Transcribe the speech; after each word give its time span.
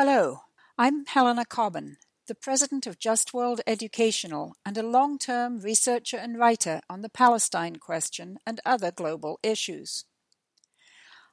Hello, 0.00 0.42
I'm 0.78 1.06
Helena 1.06 1.44
Cobban, 1.44 1.96
the 2.28 2.36
president 2.36 2.86
of 2.86 3.00
Just 3.00 3.34
World 3.34 3.62
Educational 3.66 4.54
and 4.64 4.78
a 4.78 4.82
long 4.86 5.18
term 5.18 5.58
researcher 5.58 6.16
and 6.16 6.38
writer 6.38 6.80
on 6.88 7.02
the 7.02 7.08
Palestine 7.08 7.74
question 7.74 8.38
and 8.46 8.60
other 8.64 8.92
global 8.92 9.40
issues. 9.42 10.04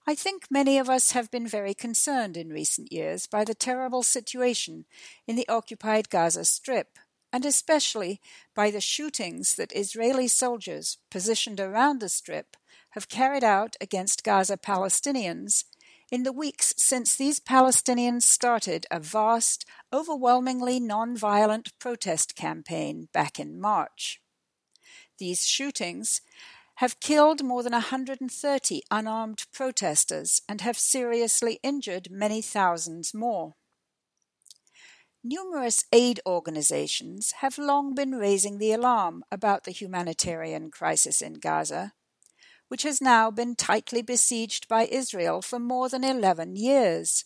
I 0.07 0.15
think 0.15 0.47
many 0.49 0.79
of 0.79 0.89
us 0.89 1.11
have 1.11 1.29
been 1.29 1.47
very 1.47 1.75
concerned 1.75 2.35
in 2.35 2.49
recent 2.49 2.91
years 2.91 3.27
by 3.27 3.43
the 3.43 3.53
terrible 3.53 4.01
situation 4.01 4.85
in 5.27 5.35
the 5.35 5.47
occupied 5.47 6.09
Gaza 6.09 6.43
Strip, 6.43 6.97
and 7.31 7.45
especially 7.45 8.19
by 8.55 8.71
the 8.71 8.81
shootings 8.81 9.53
that 9.57 9.75
Israeli 9.75 10.27
soldiers 10.27 10.97
positioned 11.11 11.59
around 11.59 11.99
the 11.99 12.09
Strip 12.09 12.57
have 12.93 13.09
carried 13.09 13.43
out 13.43 13.75
against 13.79 14.23
Gaza 14.23 14.57
Palestinians 14.57 15.65
in 16.11 16.23
the 16.23 16.31
weeks 16.31 16.73
since 16.77 17.15
these 17.15 17.39
Palestinians 17.39 18.23
started 18.23 18.85
a 18.91 18.99
vast, 18.99 19.65
overwhelmingly 19.91 20.79
non-violent 20.79 21.71
protest 21.79 22.35
campaign 22.35 23.07
back 23.13 23.39
in 23.39 23.59
March. 23.59 24.21
These 25.17 25.47
shootings 25.47 26.21
have 26.75 26.99
killed 26.99 27.43
more 27.43 27.63
than 27.63 27.71
130 27.71 28.81
unarmed 28.91 29.45
protesters 29.53 30.41
and 30.47 30.61
have 30.61 30.77
seriously 30.77 31.59
injured 31.63 32.09
many 32.11 32.41
thousands 32.41 33.13
more. 33.13 33.55
Numerous 35.23 35.85
aid 35.91 36.19
organizations 36.27 37.31
have 37.39 37.57
long 37.57 37.95
been 37.95 38.11
raising 38.11 38.59
the 38.59 38.71
alarm 38.71 39.23
about 39.31 39.63
the 39.63 39.71
humanitarian 39.71 40.69
crisis 40.69 41.21
in 41.21 41.35
Gaza 41.35 41.93
which 42.67 42.83
has 42.83 43.01
now 43.01 43.29
been 43.31 43.55
tightly 43.55 44.01
besieged 44.01 44.67
by 44.67 44.85
Israel 44.85 45.41
for 45.41 45.59
more 45.59 45.89
than 45.89 46.03
11 46.03 46.55
years. 46.55 47.25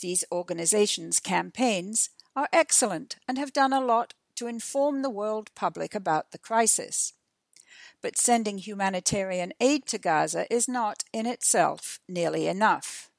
These 0.00 0.24
organizations' 0.30 1.20
campaigns 1.20 2.10
are 2.36 2.48
excellent 2.52 3.16
and 3.26 3.36
have 3.36 3.52
done 3.52 3.72
a 3.72 3.80
lot 3.80 4.14
to 4.36 4.46
inform 4.46 5.02
the 5.02 5.10
world 5.10 5.50
public 5.54 5.94
about 5.94 6.30
the 6.30 6.38
crisis. 6.38 7.12
But 8.00 8.16
sending 8.16 8.58
humanitarian 8.58 9.52
aid 9.60 9.86
to 9.86 9.98
Gaza 9.98 10.46
is 10.52 10.68
not 10.68 11.02
in 11.12 11.26
itself 11.26 11.98
nearly 12.08 12.46
enough. 12.46 13.10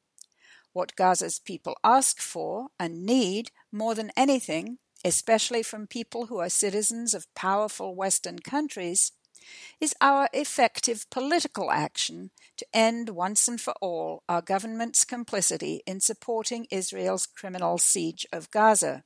What 0.71 0.95
Gaza's 0.95 1.39
people 1.39 1.75
ask 1.83 2.21
for 2.21 2.67
and 2.79 3.05
need 3.05 3.51
more 3.71 3.95
than 3.95 4.11
anything, 4.15 4.77
especially 5.03 5.63
from 5.63 5.87
people 5.87 6.27
who 6.27 6.37
are 6.37 6.49
citizens 6.49 7.13
of 7.13 7.33
powerful 7.35 7.95
Western 7.95 8.39
countries, 8.39 9.11
is 9.79 9.95
our 10.01 10.29
effective 10.33 11.09
political 11.09 11.71
action 11.71 12.31
to 12.57 12.65
end 12.73 13.09
once 13.09 13.47
and 13.47 13.59
for 13.59 13.73
all 13.81 14.23
our 14.27 14.41
government's 14.41 15.05
complicity 15.05 15.81
in 15.85 15.99
supporting 15.99 16.67
Israel's 16.71 17.25
criminal 17.25 17.77
siege 17.77 18.25
of 18.31 18.51
Gaza, 18.51 19.03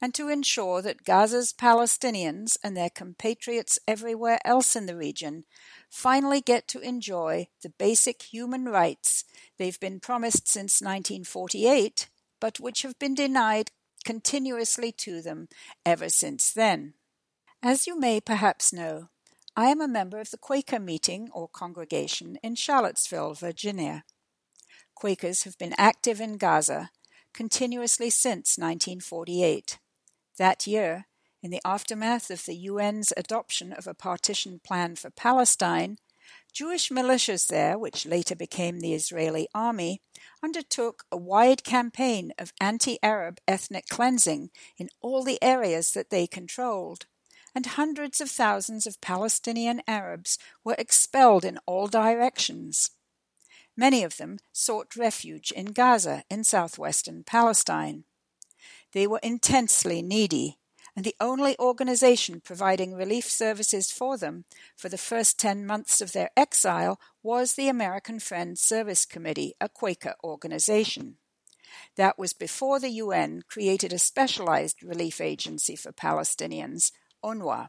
and 0.00 0.14
to 0.14 0.28
ensure 0.28 0.82
that 0.82 1.04
Gaza's 1.04 1.52
Palestinians 1.52 2.56
and 2.62 2.76
their 2.76 2.90
compatriots 2.90 3.78
everywhere 3.86 4.38
else 4.44 4.74
in 4.74 4.86
the 4.86 4.96
region 4.96 5.44
finally 5.90 6.40
get 6.40 6.68
to 6.68 6.80
enjoy 6.80 7.48
the 7.62 7.70
basic 7.70 8.22
human 8.22 8.64
rights 8.66 9.24
they've 9.58 9.80
been 9.80 10.00
promised 10.00 10.48
since 10.48 10.80
1948, 10.80 12.08
but 12.40 12.60
which 12.60 12.82
have 12.82 12.98
been 12.98 13.14
denied 13.14 13.70
continuously 14.04 14.92
to 14.92 15.20
them 15.20 15.48
ever 15.84 16.08
since 16.08 16.52
then. 16.52 16.94
As 17.62 17.86
you 17.86 17.98
may 17.98 18.20
perhaps 18.20 18.72
know, 18.72 19.08
I 19.58 19.70
am 19.70 19.80
a 19.80 19.88
member 19.88 20.20
of 20.20 20.30
the 20.30 20.38
Quaker 20.38 20.78
meeting 20.78 21.30
or 21.32 21.48
congregation 21.48 22.38
in 22.44 22.54
Charlottesville, 22.54 23.34
Virginia. 23.34 24.04
Quakers 24.94 25.42
have 25.42 25.58
been 25.58 25.74
active 25.76 26.20
in 26.20 26.36
Gaza 26.36 26.90
continuously 27.34 28.08
since 28.08 28.56
1948. 28.56 29.80
That 30.38 30.68
year, 30.68 31.06
in 31.42 31.50
the 31.50 31.60
aftermath 31.64 32.30
of 32.30 32.46
the 32.46 32.68
UN's 32.68 33.12
adoption 33.16 33.72
of 33.72 33.88
a 33.88 33.94
partition 33.94 34.60
plan 34.62 34.94
for 34.94 35.10
Palestine, 35.10 35.98
Jewish 36.52 36.90
militias 36.90 37.48
there, 37.48 37.76
which 37.76 38.06
later 38.06 38.36
became 38.36 38.78
the 38.78 38.94
Israeli 38.94 39.48
army, 39.52 40.02
undertook 40.40 41.02
a 41.10 41.16
wide 41.16 41.64
campaign 41.64 42.32
of 42.38 42.52
anti 42.60 43.00
Arab 43.02 43.40
ethnic 43.48 43.88
cleansing 43.88 44.50
in 44.76 44.88
all 45.00 45.24
the 45.24 45.42
areas 45.42 45.90
that 45.94 46.10
they 46.10 46.28
controlled 46.28 47.06
and 47.54 47.66
hundreds 47.66 48.20
of 48.20 48.30
thousands 48.30 48.86
of 48.86 49.00
Palestinian 49.00 49.82
Arabs 49.86 50.38
were 50.64 50.76
expelled 50.78 51.44
in 51.44 51.58
all 51.66 51.86
directions. 51.86 52.90
Many 53.76 54.02
of 54.02 54.16
them 54.16 54.38
sought 54.52 54.96
refuge 54.96 55.52
in 55.52 55.66
Gaza 55.66 56.24
in 56.28 56.44
southwestern 56.44 57.22
Palestine. 57.22 58.04
They 58.92 59.06
were 59.06 59.20
intensely 59.22 60.02
needy, 60.02 60.58
and 60.96 61.04
the 61.04 61.14
only 61.20 61.56
organization 61.60 62.40
providing 62.40 62.94
relief 62.94 63.30
services 63.30 63.92
for 63.92 64.16
them 64.16 64.46
for 64.76 64.88
the 64.88 64.98
first 64.98 65.38
10 65.38 65.64
months 65.64 66.00
of 66.00 66.12
their 66.12 66.30
exile 66.36 66.98
was 67.22 67.54
the 67.54 67.68
American 67.68 68.18
Friends 68.18 68.60
Service 68.60 69.04
Committee, 69.04 69.54
a 69.60 69.68
Quaker 69.68 70.14
organization. 70.24 71.18
That 71.96 72.18
was 72.18 72.32
before 72.32 72.80
the 72.80 72.90
UN 72.90 73.42
created 73.48 73.92
a 73.92 73.98
specialized 73.98 74.82
relief 74.82 75.20
agency 75.20 75.76
for 75.76 75.92
Palestinians, 75.92 76.90
UNRWA. 77.24 77.68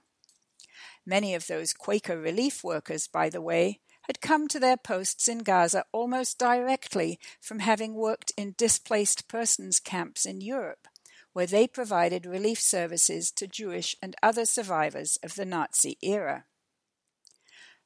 Many 1.05 1.33
of 1.33 1.47
those 1.47 1.73
Quaker 1.73 2.19
relief 2.19 2.63
workers, 2.63 3.07
by 3.07 3.29
the 3.29 3.41
way, 3.41 3.79
had 4.03 4.21
come 4.21 4.47
to 4.47 4.59
their 4.59 4.77
posts 4.77 5.27
in 5.27 5.39
Gaza 5.39 5.85
almost 5.91 6.39
directly 6.39 7.19
from 7.39 7.59
having 7.59 7.93
worked 7.93 8.31
in 8.35 8.55
displaced 8.57 9.27
persons 9.27 9.79
camps 9.79 10.25
in 10.25 10.41
Europe, 10.41 10.87
where 11.33 11.45
they 11.45 11.67
provided 11.67 12.25
relief 12.25 12.59
services 12.59 13.31
to 13.31 13.47
Jewish 13.47 13.95
and 14.01 14.15
other 14.23 14.45
survivors 14.45 15.17
of 15.23 15.35
the 15.35 15.45
Nazi 15.45 15.97
era. 16.01 16.45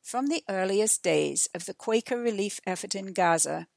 From 0.01 0.28
the 0.28 0.44
earliest 0.50 1.03
days 1.03 1.47
of 1.53 1.66
the 1.66 1.74
Quaker 1.74 2.18
relief 2.18 2.59
effort 2.66 2.95
in 2.95 3.13
Gaza, 3.13 3.68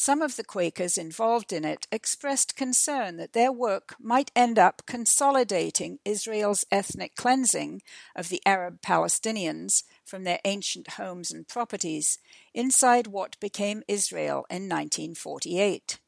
some 0.00 0.22
of 0.22 0.36
the 0.36 0.44
Quakers 0.44 0.96
involved 0.96 1.52
in 1.52 1.62
it 1.62 1.86
expressed 1.92 2.56
concern 2.56 3.18
that 3.18 3.34
their 3.34 3.52
work 3.52 3.94
might 4.00 4.30
end 4.34 4.58
up 4.58 4.80
consolidating 4.86 5.98
Israel's 6.06 6.64
ethnic 6.72 7.14
cleansing 7.16 7.82
of 8.16 8.30
the 8.30 8.40
Arab 8.46 8.80
Palestinians 8.80 9.82
from 10.02 10.24
their 10.24 10.40
ancient 10.46 10.92
homes 10.92 11.30
and 11.30 11.46
properties 11.46 12.18
inside 12.54 13.08
what 13.08 13.38
became 13.40 13.82
Israel 13.86 14.46
in 14.48 14.70
1948. 14.70 15.98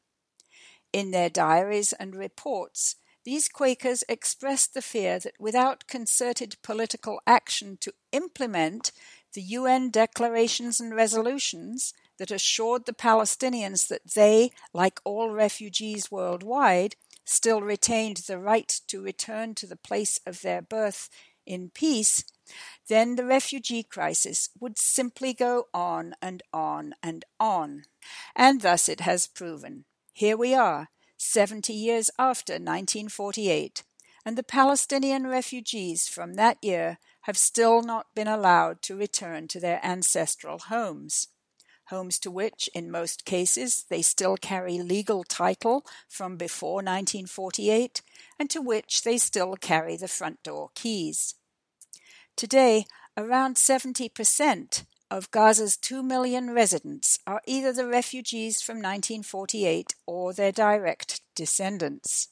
In 0.91 1.11
their 1.11 1.29
diaries 1.29 1.93
and 1.93 2.15
reports, 2.15 2.95
these 3.25 3.47
Quakers 3.47 4.03
expressed 4.09 4.73
the 4.73 4.81
fear 4.81 5.19
that 5.19 5.39
without 5.39 5.85
concerted 5.85 6.55
political 6.63 7.21
action 7.27 7.77
to 7.81 7.93
implement 8.11 8.91
the 9.33 9.41
UN 9.43 9.91
declarations 9.91 10.79
and 10.79 10.95
resolutions, 10.95 11.93
that 12.17 12.31
assured 12.31 12.85
the 12.85 12.93
Palestinians 12.93 13.87
that 13.87 14.13
they, 14.13 14.51
like 14.73 14.99
all 15.03 15.31
refugees 15.31 16.11
worldwide, 16.11 16.95
still 17.25 17.61
retained 17.61 18.17
the 18.17 18.37
right 18.37 18.81
to 18.87 19.01
return 19.01 19.55
to 19.55 19.67
the 19.67 19.75
place 19.75 20.19
of 20.25 20.41
their 20.41 20.61
birth 20.61 21.09
in 21.45 21.69
peace, 21.69 22.23
then 22.87 23.15
the 23.15 23.25
refugee 23.25 23.83
crisis 23.83 24.49
would 24.59 24.77
simply 24.77 25.33
go 25.33 25.67
on 25.73 26.15
and 26.21 26.43
on 26.53 26.93
and 27.01 27.25
on. 27.39 27.83
And 28.35 28.61
thus 28.61 28.89
it 28.89 29.01
has 29.01 29.27
proven. 29.27 29.85
Here 30.11 30.37
we 30.37 30.53
are, 30.53 30.89
70 31.17 31.73
years 31.73 32.11
after 32.19 32.53
1948, 32.53 33.83
and 34.25 34.37
the 34.37 34.43
Palestinian 34.43 35.27
refugees 35.27 36.07
from 36.07 36.35
that 36.35 36.57
year 36.61 36.99
have 37.21 37.37
still 37.37 37.81
not 37.81 38.13
been 38.13 38.27
allowed 38.27 38.81
to 38.83 38.95
return 38.95 39.47
to 39.47 39.59
their 39.59 39.79
ancestral 39.83 40.59
homes 40.59 41.29
homes 41.93 42.17
to 42.19 42.31
which, 42.31 42.69
in 42.73 42.89
most 42.89 43.23
cases, 43.23 43.85
they 43.89 44.01
still 44.01 44.35
carry 44.35 44.79
legal 44.79 45.23
title 45.23 45.85
from 46.09 46.35
before 46.35 46.75
1948 46.75 48.01
and 48.39 48.49
to 48.49 48.61
which 48.61 49.03
they 49.03 49.17
still 49.17 49.55
carry 49.55 49.95
the 49.95 50.07
front 50.07 50.41
door 50.43 50.71
keys. 50.73 51.35
Today, 52.35 52.85
around 53.15 53.55
70% 53.55 54.85
of 55.11 55.29
Gaza's 55.29 55.77
2 55.77 56.01
million 56.01 56.51
residents 56.51 57.19
are 57.27 57.41
either 57.45 57.71
the 57.71 57.87
refugees 57.87 58.61
from 58.61 58.77
1948 58.77 59.93
or 60.07 60.33
their 60.33 60.51
direct 60.51 61.21
descendants. 61.35 62.29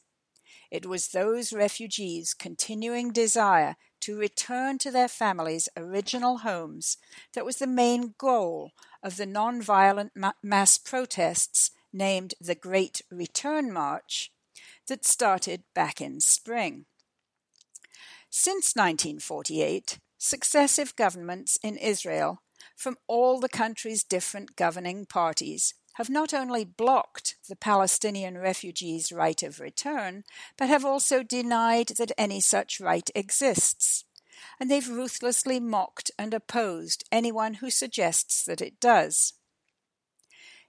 It 0.72 0.88
was 0.88 1.10
those 1.10 1.54
refugees' 1.54 2.34
continuing 2.34 3.12
desire 3.12 3.76
to 4.02 4.18
return 4.18 4.78
to 4.80 4.92
their 4.92 5.08
families' 5.08 5.70
original 5.78 6.40
homes 6.40 6.98
that 7.34 7.46
was 7.46 7.58
the 7.58 7.68
main 7.68 8.14
goal 8.18 8.72
of 9.02 9.18
the 9.18 9.26
nonviolent 9.26 10.12
ma- 10.16 10.34
mass 10.44 10.78
protests 10.78 11.72
named 11.94 12.34
the 12.40 12.56
Great 12.56 13.02
Return 13.10 13.72
March 13.72 14.32
that 14.88 15.06
started 15.06 15.64
back 15.74 16.02
in 16.02 16.20
spring. 16.20 16.86
Since 18.30 18.76
1948, 18.76 20.00
successive 20.18 20.96
governments 20.96 21.58
in 21.64 21.78
Israel 21.78 22.42
from 22.76 22.98
all 23.08 23.40
the 23.40 23.50
country's 23.50 24.04
different 24.04 24.56
governing 24.56 25.06
parties 25.06 25.74
have 26.02 26.10
not 26.10 26.34
only 26.34 26.66
blocked 26.66 27.36
the 27.48 27.56
Palestinian 27.56 28.36
refugees' 28.36 29.12
right 29.12 29.44
of 29.44 29.60
return, 29.60 30.24
but 30.58 30.68
have 30.68 30.84
also 30.84 31.22
denied 31.22 31.90
that 32.00 32.12
any 32.18 32.40
such 32.40 32.80
right 32.80 33.08
exists. 33.14 34.04
And 34.60 34.72
they've 34.72 34.90
ruthlessly 34.90 35.60
mocked 35.60 36.10
and 36.18 36.34
opposed 36.34 37.08
anyone 37.12 37.54
who 37.56 37.70
suggests 37.70 38.44
that 38.46 38.62
it 38.62 38.80
does. 38.80 39.34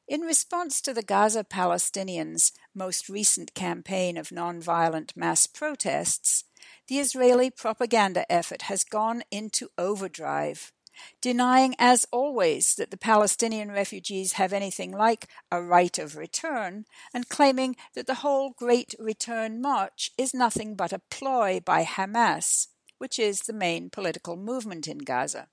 In 0.07 0.21
response 0.21 0.83
to 0.83 0.93
the 0.93 1.03
Gaza 1.03 1.45
Palestinians' 1.45 2.53
most 2.75 3.09
recent 3.09 3.55
campaign 3.55 4.19
of 4.19 4.29
nonviolent 4.29 5.17
mass 5.17 5.47
protests, 5.47 6.45
the 6.89 6.99
Israeli 6.99 7.49
propaganda 7.49 8.31
effort 8.31 8.63
has 8.63 8.85
gone 8.85 9.23
into 9.31 9.71
overdrive 9.79 10.73
denying 11.21 11.75
as 11.79 12.07
always 12.11 12.75
that 12.77 12.91
the 12.91 12.97
Palestinian 12.97 13.71
refugees 13.71 14.33
have 14.35 14.53
anything 14.53 14.93
like 14.93 15.29
a 15.51 15.63
right 15.63 15.99
of 15.99 16.17
return, 16.17 16.85
and 17.13 17.29
claiming 17.29 17.77
that 17.95 18.07
the 18.07 18.17
whole 18.17 18.51
Great 18.51 18.95
Return 18.99 19.61
March 19.61 20.11
is 20.17 20.35
nothing 20.35 20.75
but 20.75 20.93
a 20.93 21.03
ploy 21.11 21.61
by 21.61 21.85
Hamas, 21.85 22.69
which 22.99 23.19
is 23.19 23.41
the 23.41 23.53
main 23.53 23.91
political 23.91 24.37
movement 24.37 24.87
in 24.87 24.99
Gaza. 24.99 25.49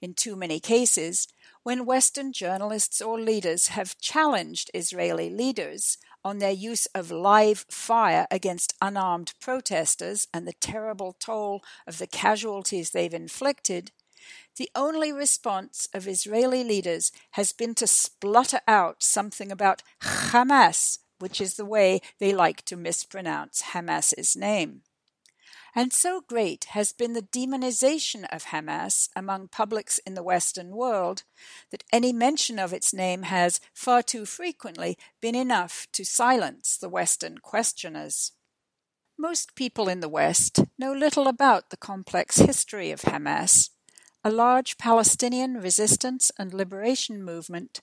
In 0.00 0.14
too 0.14 0.36
many 0.36 0.60
cases, 0.60 1.26
when 1.62 1.86
Western 1.86 2.32
journalists 2.32 3.00
or 3.00 3.18
leaders 3.18 3.68
have 3.68 3.98
challenged 3.98 4.70
Israeli 4.74 5.30
leaders 5.30 5.98
on 6.22 6.38
their 6.38 6.50
use 6.50 6.86
of 6.86 7.10
live 7.10 7.64
fire 7.70 8.26
against 8.30 8.74
unarmed 8.82 9.32
protesters 9.40 10.28
and 10.34 10.46
the 10.46 10.52
terrible 10.52 11.14
toll 11.18 11.62
of 11.86 11.98
the 11.98 12.06
casualties 12.06 12.90
they've 12.90 13.14
inflicted, 13.14 13.92
the 14.56 14.70
only 14.74 15.12
response 15.12 15.88
of 15.92 16.08
Israeli 16.08 16.64
leaders 16.64 17.12
has 17.32 17.52
been 17.52 17.74
to 17.76 17.86
splutter 17.86 18.60
out 18.66 19.02
something 19.02 19.52
about 19.52 19.82
Hamas, 20.02 20.98
which 21.18 21.40
is 21.40 21.54
the 21.54 21.64
way 21.64 22.00
they 22.18 22.32
like 22.32 22.64
to 22.66 22.76
mispronounce 22.76 23.62
Hamas's 23.72 24.36
name. 24.36 24.82
And 25.78 25.92
so 25.92 26.22
great 26.26 26.64
has 26.70 26.94
been 26.94 27.12
the 27.12 27.20
demonization 27.20 28.24
of 28.32 28.44
Hamas 28.44 29.10
among 29.14 29.48
publics 29.48 29.98
in 29.98 30.14
the 30.14 30.22
Western 30.22 30.70
world 30.70 31.24
that 31.70 31.84
any 31.92 32.14
mention 32.14 32.58
of 32.58 32.72
its 32.72 32.94
name 32.94 33.24
has, 33.24 33.60
far 33.74 34.02
too 34.02 34.24
frequently, 34.24 34.96
been 35.20 35.34
enough 35.34 35.86
to 35.92 36.02
silence 36.02 36.78
the 36.78 36.88
Western 36.88 37.38
questioners. 37.38 38.32
Most 39.18 39.54
people 39.54 39.86
in 39.86 40.00
the 40.00 40.08
West 40.08 40.60
know 40.78 40.92
little 40.92 41.28
about 41.28 41.68
the 41.68 41.76
complex 41.76 42.38
history 42.38 42.90
of 42.90 43.02
Hamas 43.02 43.68
a 44.26 44.42
large 44.46 44.76
Palestinian 44.76 45.54
resistance 45.54 46.32
and 46.36 46.52
liberation 46.52 47.22
movement 47.22 47.80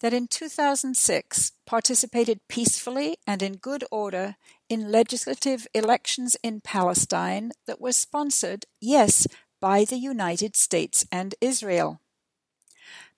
that 0.00 0.14
in 0.14 0.26
2006 0.26 1.52
participated 1.66 2.40
peacefully 2.48 3.18
and 3.26 3.42
in 3.42 3.56
good 3.56 3.84
order 3.90 4.36
in 4.70 4.90
legislative 4.90 5.66
elections 5.74 6.34
in 6.42 6.62
Palestine 6.62 7.52
that 7.66 7.78
were 7.78 7.92
sponsored, 7.92 8.64
yes, 8.80 9.26
by 9.60 9.84
the 9.84 9.98
United 9.98 10.56
States 10.56 11.04
and 11.12 11.34
Israel. 11.42 12.00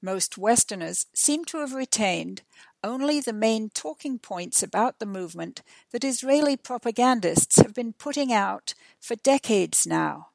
Most 0.03 0.37
Westerners 0.37 1.07
seem 1.15 1.45
to 1.45 1.59
have 1.59 1.75
retained 1.75 2.43
only 2.83 3.21
the 3.21 3.33
main 3.33 3.71
talking 3.71 4.19
points 4.19 4.65
about 4.65 4.99
the 4.99 5.07
movement 5.07 5.63
that 5.93 6.03
Israeli 6.03 6.57
propagandists 6.57 7.55
have 7.59 7.73
been 7.73 7.93
putting 7.93 8.33
out 8.33 8.75
for 8.99 9.15
decades 9.15 9.87
now 9.87 10.31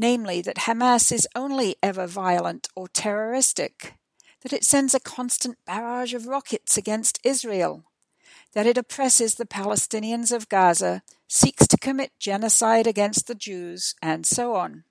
namely 0.00 0.40
that 0.40 0.64
Hamas 0.66 1.12
is 1.12 1.28
only 1.36 1.76
ever 1.82 2.06
violent 2.06 2.68
or 2.74 2.88
terroristic, 2.88 3.94
that 4.40 4.52
it 4.52 4.64
sends 4.64 4.94
a 4.94 5.00
constant 5.00 5.58
barrage 5.66 6.14
of 6.14 6.26
rockets 6.26 6.78
against 6.78 7.20
Israel, 7.22 7.84
that 8.54 8.66
it 8.66 8.78
oppresses 8.78 9.34
the 9.34 9.44
Palestinians 9.44 10.32
of 10.32 10.48
Gaza, 10.48 11.02
seeks 11.28 11.66
to 11.66 11.76
commit 11.76 12.12
genocide 12.18 12.86
against 12.86 13.26
the 13.26 13.34
Jews, 13.34 13.94
and 14.00 14.24
so 14.24 14.54
on. 14.56 14.84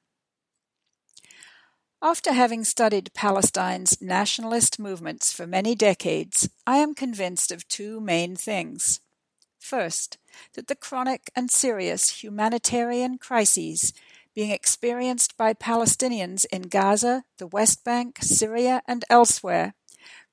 After 2.02 2.32
having 2.32 2.64
studied 2.64 3.12
Palestine's 3.14 4.02
nationalist 4.02 4.80
movements 4.80 5.34
for 5.34 5.48
many 5.48 5.74
decades, 5.74 6.48
I 6.68 6.78
am 6.78 6.94
convinced 6.94 7.52
of 7.52 7.68
two 7.68 8.00
main 8.00 8.36
things. 8.36 9.02
First, 9.58 10.18
that 10.54 10.68
the 10.68 10.76
chronic 10.76 11.30
and 11.36 11.52
serious 11.52 12.24
humanitarian 12.24 13.18
crises 13.18 13.92
being 14.36 14.52
experienced 14.52 15.36
by 15.38 15.54
Palestinians 15.54 16.46
in 16.52 16.64
Gaza, 16.64 17.24
the 17.38 17.48
West 17.48 17.84
Bank, 17.84 18.20
Syria, 18.22 18.82
and 18.88 19.04
elsewhere, 19.10 19.74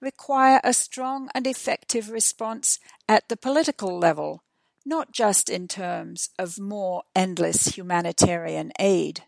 require 0.01 0.61
a 0.63 0.73
strong 0.73 1.29
and 1.35 1.47
effective 1.47 2.11
response 2.11 2.79
at 3.09 3.29
the 3.29 3.37
political 3.37 3.99
level, 3.99 4.43
not 4.85 5.13
just 5.13 5.49
in 5.49 5.67
terms 5.67 6.29
of 6.39 6.59
more 6.59 7.03
endless 7.15 7.77
humanitarian 7.77 8.73
aid. 8.79 9.25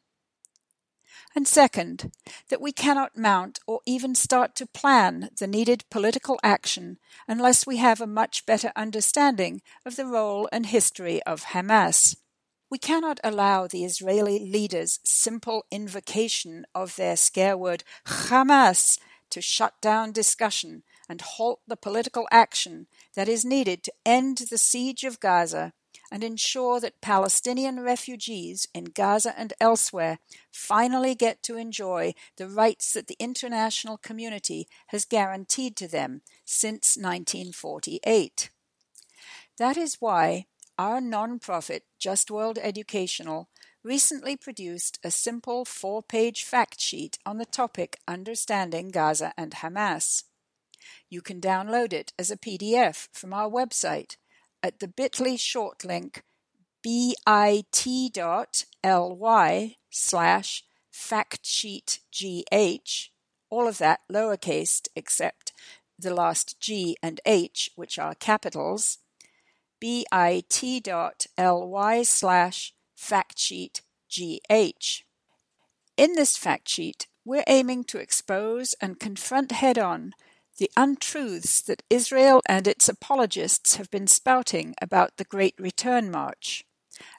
And 1.35 1.47
second, 1.47 2.13
that 2.49 2.61
we 2.61 2.73
cannot 2.73 3.17
mount 3.17 3.61
or 3.67 3.81
even 3.87 4.15
start 4.15 4.55
to 4.57 4.67
plan 4.67 5.31
the 5.39 5.47
needed 5.47 5.85
political 5.91 6.39
action 6.43 6.99
unless 7.27 7.67
we 7.67 7.77
have 7.77 8.01
a 8.01 8.07
much 8.07 8.47
better 8.47 8.73
understanding 8.75 9.63
of 9.85 9.97
the 9.97 10.07
role 10.07 10.49
and 10.53 10.67
history 10.67 11.23
of 11.25 11.47
Hamas. 11.47 12.17
We 12.71 12.79
cannot 12.79 13.19
allow 13.25 13.67
the 13.67 13.85
Israeli 13.85 14.39
leaders' 14.39 15.01
simple 15.03 15.65
invocation 15.71 16.67
of 16.75 16.97
their 16.97 17.17
scare 17.17 17.57
word 17.57 17.83
Hamas 18.07 18.99
to 19.31 19.41
shut 19.41 19.81
down 19.81 20.13
discussion 20.13 20.83
and 21.09 21.21
halt 21.21 21.61
the 21.67 21.77
political 21.77 22.29
action 22.31 22.87
that 23.15 23.29
is 23.29 23.45
needed 23.45 23.83
to 23.85 23.93
end 24.05 24.39
the 24.51 24.59
siege 24.59 25.05
of 25.05 25.21
Gaza 25.21 25.73
and 26.11 26.25
ensure 26.25 26.81
that 26.81 27.01
Palestinian 27.01 27.81
refugees 27.81 28.67
in 28.75 28.85
Gaza 28.85 29.39
and 29.39 29.53
elsewhere 29.61 30.19
finally 30.51 31.15
get 31.15 31.43
to 31.45 31.57
enjoy 31.57 32.15
the 32.37 32.49
rights 32.49 32.93
that 32.93 33.07
the 33.07 33.17
international 33.19 33.99
community 33.99 34.69
has 34.89 35.05
guaranteed 35.05 35.77
to 35.77 35.89
them 35.89 36.23
since 36.45 36.97
1948. 36.97 38.51
That 39.59 39.77
is 39.77 39.97
why 40.01 40.47
our 40.79 41.01
nonprofit, 41.01 41.81
Just 41.99 42.31
World 42.31 42.59
Educational, 42.63 43.49
recently 43.83 44.37
produced 44.37 44.99
a 45.03 45.11
simple 45.11 45.65
four 45.65 46.03
page 46.03 46.45
fact 46.45 46.81
sheet 46.81 47.19
on 47.27 47.39
the 47.39 47.45
topic 47.45 47.99
Understanding 48.07 48.91
Gaza 48.91 49.33
and 49.37 49.51
Hamas. 49.53 50.23
You 51.11 51.21
can 51.21 51.41
download 51.41 51.93
it 51.93 52.13
as 52.19 52.31
a 52.31 52.37
PDF 52.37 53.09
from 53.13 53.33
our 53.33 53.51
website 53.51 54.17
at 54.63 54.79
the 54.81 54.89
bit.ly 54.89 55.37
short 55.37 55.85
link 55.85 56.23
bit.ly 56.83 57.17
slash 59.91 60.65
factsheetgh, 60.93 63.09
all 63.51 63.67
of 63.67 63.79
that 63.79 64.01
lowercase 64.13 64.87
except 64.95 65.53
the 65.99 66.15
last 66.15 66.61
G 66.61 66.97
and 67.03 67.21
H, 67.27 67.71
which 67.75 67.99
are 67.99 68.15
capitals, 68.15 68.99
bit.ly 69.81 70.43
slash 72.03 72.75
factsheetgh. 72.97 75.03
In 75.97 76.13
this 76.13 76.37
fact 76.37 76.69
sheet, 76.69 77.07
we're 77.25 77.45
aiming 77.47 77.85
to 77.85 77.99
expose 77.99 78.75
and 78.81 79.01
confront 79.01 79.53
head 79.53 79.79
on 79.79 80.13
the 80.59 80.71
untruths 80.77 81.63
that 81.63 81.83
Israel 81.89 82.43
and 82.47 82.67
its 82.67 82.89
apologists 82.89 83.77
have 83.77 83.91
been 83.91 84.07
spouting 84.07 84.75
about 84.83 85.17
the 85.17 85.25
Great 85.25 85.55
Return 85.59 86.11
March, 86.11 86.65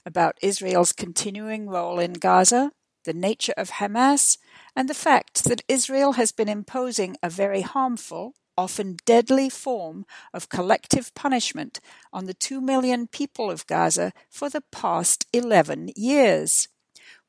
about 0.05 0.37
Israel's 0.41 0.91
continuing 0.91 1.69
role 1.69 1.99
in 1.99 2.13
Gaza, 2.13 2.71
the 3.05 3.13
nature 3.13 3.53
of 3.55 3.71
Hamas, 3.71 4.37
and 4.75 4.89
the 4.89 4.93
fact 4.93 5.45
that 5.45 5.63
Israel 5.67 6.13
has 6.13 6.31
been 6.31 6.49
imposing 6.49 7.15
a 7.23 7.29
very 7.29 7.61
harmful 7.61 8.33
often 8.59 8.97
deadly 9.05 9.49
form 9.49 10.05
of 10.33 10.49
collective 10.49 11.15
punishment 11.15 11.79
on 12.11 12.25
the 12.25 12.33
two 12.33 12.59
million 12.59 13.07
people 13.07 13.49
of 13.49 13.65
Gaza 13.67 14.11
for 14.29 14.49
the 14.49 14.63
past 14.69 15.25
11 15.31 15.93
years. 15.95 16.67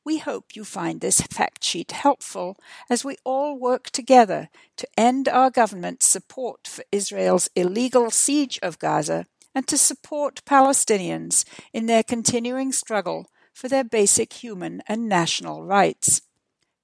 We 0.04 0.18
hope 0.18 0.56
you 0.56 0.64
find 0.64 1.00
this 1.00 1.20
fact 1.20 1.62
sheet 1.62 1.92
helpful 1.92 2.58
as 2.90 3.04
we 3.04 3.16
all 3.22 3.56
work 3.56 3.90
together 3.90 4.48
to 4.78 4.88
end 4.96 5.28
our 5.28 5.50
government's 5.50 6.08
support 6.08 6.66
for 6.66 6.82
Israel's 6.90 7.48
illegal 7.54 8.10
siege 8.10 8.58
of 8.60 8.80
Gaza 8.80 9.26
and 9.54 9.68
to 9.68 9.78
support 9.78 10.44
Palestinians 10.44 11.44
in 11.72 11.86
their 11.86 12.02
continuing 12.02 12.72
struggle 12.72 13.28
for 13.52 13.68
their 13.68 13.84
basic 13.84 14.32
human 14.32 14.82
and 14.88 15.08
national 15.08 15.62
rights. 15.62 16.22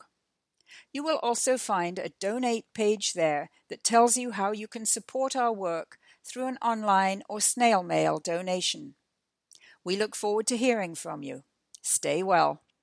You 0.91 1.03
will 1.03 1.19
also 1.21 1.59
find 1.59 1.99
a 1.99 2.09
donate 2.19 2.65
page 2.73 3.13
there 3.13 3.51
that 3.69 3.83
tells 3.83 4.17
you 4.17 4.31
how 4.31 4.51
you 4.51 4.67
can 4.67 4.87
support 4.87 5.35
our 5.35 5.53
work 5.53 5.99
through 6.25 6.47
an 6.47 6.57
online 6.59 7.21
or 7.29 7.39
snail 7.39 7.83
mail 7.83 8.17
donation. 8.17 8.95
We 9.83 9.95
look 9.95 10.15
forward 10.15 10.47
to 10.47 10.57
hearing 10.57 10.95
from 10.95 11.21
you. 11.21 11.43
Stay 11.83 12.23
well. 12.23 12.63